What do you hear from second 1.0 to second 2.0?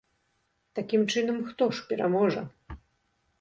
чынам, хто ж